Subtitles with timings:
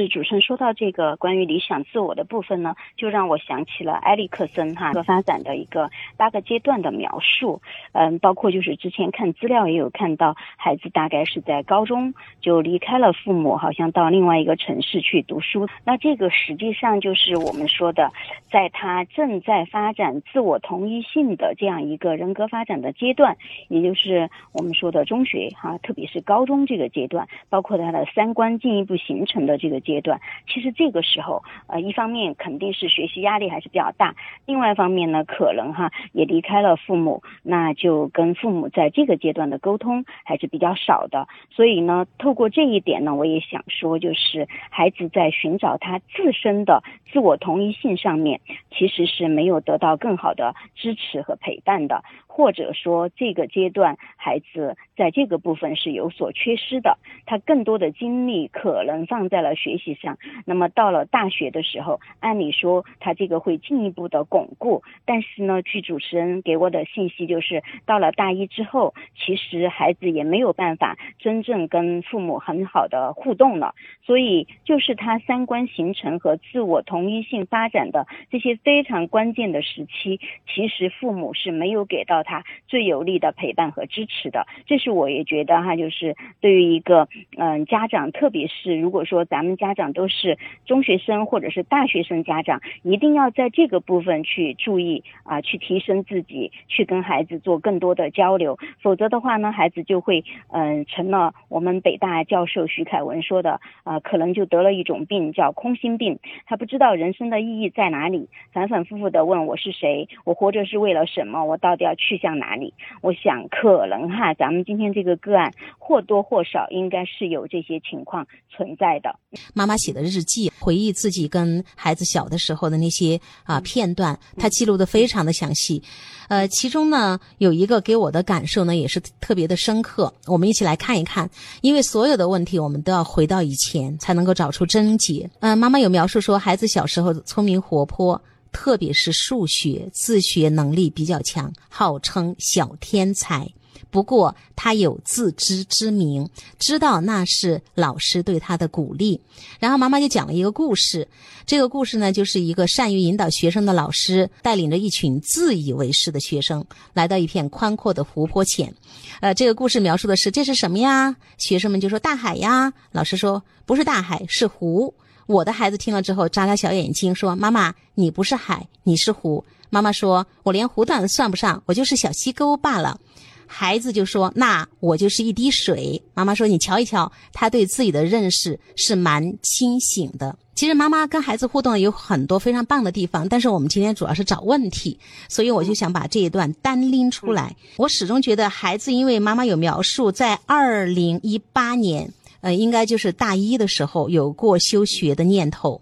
[0.00, 7.62] 是主持人说到这个关于理想自我的部分呢，就让我想起了埃里克森哈发展的一个八个阶段的描述。
[7.92, 15.68] 嗯，包括就是之前看资料也有看到，孩子大概是在高中就离开了父母，好像到另外一个城市去读书。
[15.84, 18.10] 那这个实际上就是我们说的，
[18.50, 23.36] 在他正在发展自我同一性的这样一个人格发展的阶段，
[23.68, 30.20] 也就是我们说的中学哈，特别是高中这个阶段，包括他的三观进一步形成的这个阶段。
[30.48, 34.16] 其实这个时候，呃，一方面肯定是学习压力还是比较大，
[34.46, 41.28] 另外一方面呢，可能哈也离开了父母，那就跟父母在这个阶段的沟通还是比较少的。
[41.50, 46.82] 所以呢，透过这一点呢，我也想说，就是孩子在寻找他自身的
[47.12, 48.40] 自我同一性上面，
[48.70, 52.02] 其实是没有得到更好的支持和陪伴的。
[52.36, 60.18] 或者说，这个阶段孩子在这个部分是有所缺失的，他更多的精力可能放在了学习上。
[60.44, 73.76] 那么到了大学的时候，按理说他这个会进一步的巩固，但是呢，据主持人给我的信息就是，到了大一之后，其实孩子也没有办法真正跟父母很好的互动了。
[74.02, 80.18] 所以，就是他三观形成和自我同一性发展的这些非常关键的时期，
[80.52, 82.23] 其实父母是没有给到。
[82.24, 112.13] 他最有力的陪伴和支持的，这是我也觉得哈，就是对于一个嗯家长，特别是如果说咱们家长都是中学生或者是大学生家长，一定要在这个部分去注意啊，去提升自己，去跟孩子做更多的交流，否则的话呢，孩子就会嗯成了我们北大教授徐凯文说的啊，可能就得了一种病叫空心病，他不知道人生的意义在哪里，反反复复的问我是谁，我活着是为了什么，我到底要去。
[112.14, 112.72] 去向哪里？
[113.02, 119.18] 我想可能哈，咱们今天这个个案或多或少应该是有这些情况存在的。
[119.52, 125.82] 妈妈写的日记，回忆自己跟孩子小的时候的那些啊片段，她记录的非常的详细。
[126.28, 130.12] 呃，其中呢有一个给我的感受呢也是特别的深刻。
[130.26, 131.28] 我们一起来看一看，
[131.62, 135.28] 因为所有的问题我们都要回到以前才能够找出症结。
[135.40, 138.20] 嗯，妈妈有描述说孩子小时候聪明活泼。
[138.54, 143.46] 特别是数学自学能力比较强，号称小天才。
[143.90, 146.28] 不过他有自知之明，
[146.58, 149.20] 知道那是老师对他的鼓励。
[149.60, 151.06] 然后妈妈就讲了一个故事，
[151.46, 158.74] 这个故事呢，就是一个善于引导学生的老师，带领着一群自以为是的学生，来到一片宽阔的湖泊前。
[159.20, 161.14] 呃，这个故事描述的是这是什么呀？
[161.38, 162.72] 学生们就说大海呀。
[162.90, 164.92] 老师说不是大海，是湖。
[165.26, 172.98] 我的孩子听了之后眨眨小眼睛，说：“妈妈，你不是海，你是湖。”妈妈说：“我连湖都算不上，我就是小溪沟罢了。”
[173.46, 184.98] 孩子就说：“那我就是一滴水。”妈妈说：“你瞧一瞧，他对自己的认识是蛮清醒的。”其实妈妈跟孩子互动有很多非常棒的地方，但是我们今天主要是找问题，
[185.28, 187.54] 所以我就想把这一段单拎出来。
[187.76, 192.12] 我始终觉得孩子，因为妈妈有描述，在二零一八年。
[192.44, 195.80] 呃，应该就是大一的时候有过休学的念头。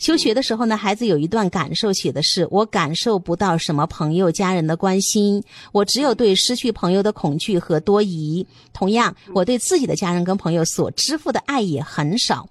[0.00, 8.44] 休学的时候呢，孩子有一段感受写的是：我感受不到什么朋友、家人的关心，我只有对失去朋友的恐惧和多疑。
[8.72, 12.48] 同样，我对自己的家人跟朋友所支付的爱也很少。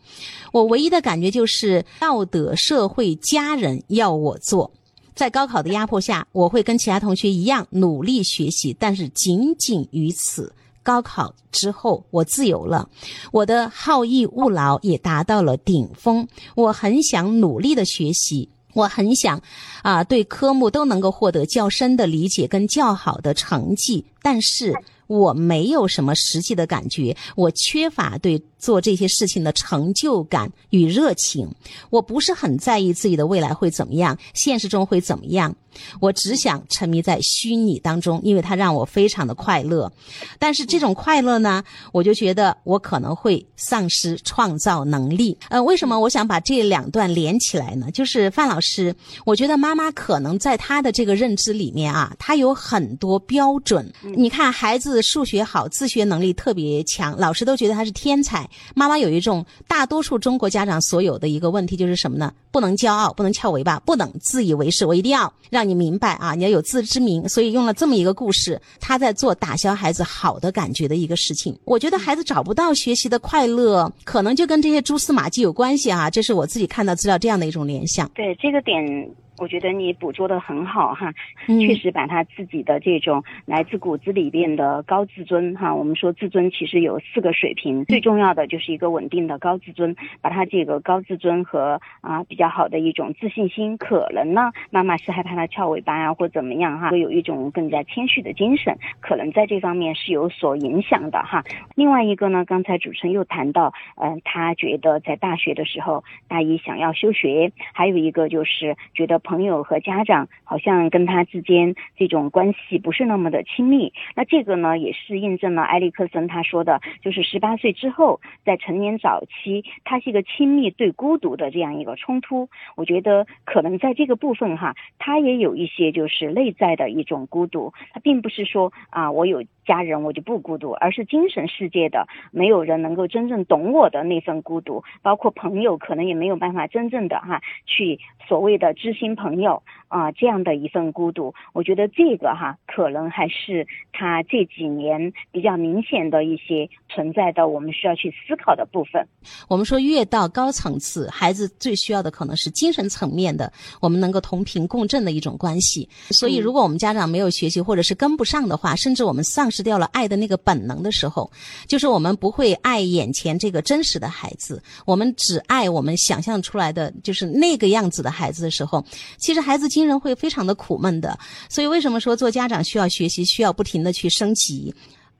[0.53, 4.71] 我唯一的感觉就是道德、社会、家人要我做。
[5.13, 10.53] 在高考的压迫下，我会跟其他同学一样努力学习，但是仅仅于此。
[10.83, 12.89] 高考之后，我自由了，
[13.31, 16.27] 我的好逸恶劳也达到了顶峰。
[16.55, 19.41] 我很想努力的学习，我很想，
[19.83, 24.73] 啊，对科目都能够获得较深的理解跟较好的成绩，但是。
[25.07, 31.53] 我没有什么实际的感觉，我缺乏对做这些事情的成就感与热情。
[31.89, 35.53] 我不是很在意自己的未来会怎么样，现实中会怎么样。
[36.01, 39.91] 我只想沉迷在虚拟当中，因为它让我非常的快乐。
[40.37, 41.63] 但是这种快乐呢，
[41.93, 45.37] 我就觉得我可能会丧失创造能力。
[45.49, 47.89] 呃，为什么我想把这两段连起来呢？
[47.91, 48.93] 就是范老师，
[49.25, 53.91] 我觉得妈妈可能在她的这个认知里面啊，她有很多标准。
[54.15, 55.01] 你看孩子。
[55.01, 58.47] 数学好，自学能力特别强，老师都觉得他是天才。
[58.75, 62.33] 妈妈有一种大多数中国家长所有的一个问题，就是什么呢？
[62.51, 64.85] 不能骄傲，不能翘尾巴，不能自以为是。
[64.85, 67.27] 我一定要让你明白啊，你要有自知之明。
[67.29, 71.57] 所以用了这么一个故事，他在做打消孩子好的感觉的一个事情。
[71.65, 76.09] 我觉得孩子找不到学习的快乐，可能就跟这些蛛丝马迹有关系啊。
[76.09, 78.09] 这是我自己看到资料这样的一种联想。
[78.13, 79.09] 对这个点。
[79.37, 81.11] 我觉得你捕捉的很好哈，
[81.47, 101.43] 嗯确实把他自己的这种来自骨子里边的高自尊哈，我们说自尊其实有四个水平，最重要的就是一个稳定的高自尊，把他这个高自尊和啊比较好的一种自信心，可能呢妈妈是害怕他翘尾巴呀或怎么样哈，会有一种更加谦虚的精神，可能在这方面是有所影响的哈。
[101.75, 113.93] 另外一个呢，刚才主持人又谈到，嗯、他觉得在大学的时候，大一想要休学，还有一个就是觉得朋友和家长好像跟他之间这种关系不是那么的亲密。
[114.13, 122.49] 那这个呢，也是印证了埃里克森他说的，就是十八岁之后，在成年早期，他是一个亲密对孤独的这样一个冲突。
[122.75, 149.05] 我觉得可能在这个部分哈，他也有一些就是内在的一种孤独，他并不是说啊我有家人我就不孤独，而是精神世界的没有人能够真正懂我的那份孤独，包括朋友可能也没有办法真正的哈去所谓的知心朋友啊、这样的一份孤独，我觉得这个哈可能还是他这几年比较明显的一些存在的我们需要去思考的部分。
[149.49, 153.51] 我们说越到高层次，孩子最需要的可能是精神层面的，
[153.81, 155.89] 我们能够同频共振的一种关系。
[156.11, 161.31] 所以，如果我们家长没有学习或者是跟不上的话，甚至我们丧失掉了爱的那个本能的时候，
[161.67, 168.83] 就是我们不会爱眼前这个真实的孩子，我们只爱我们想象出来的就是那个样子的孩子的时候，
[169.17, 171.17] 其实孩子精神会非常的苦闷的。
[171.49, 174.73] 所以，为什么说做家长需要学习，需要不停的去升级？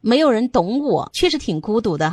[0.03, 2.09] 没有人懂我，确实挺孤独的。